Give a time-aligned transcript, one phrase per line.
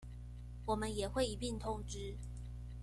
[0.65, 2.15] 我們也會一併通知